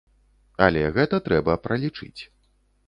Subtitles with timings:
[0.67, 2.17] Але гэта трэба пралічыць.